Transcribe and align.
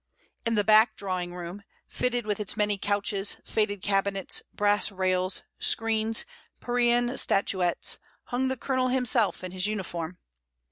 In 0.47 0.55
the 0.55 0.63
back 0.63 0.95
drawing 0.95 1.35
room— 1.35 1.61
fitted 1.87 2.25
with 2.25 2.39
its 2.39 2.57
many 2.57 2.75
couches, 2.75 3.37
faded 3.45 3.83
cabinets, 3.83 4.41
brass 4.51 4.91
rails, 4.91 5.43
screens, 5.59 6.25
Parian 6.59 7.15
statuettes— 7.19 7.99
hung 8.31 8.47
the 8.47 8.57
Colonel 8.57 8.87
himself, 8.87 9.43
in 9.43 9.51
his 9.51 9.67
uniform. 9.67 10.17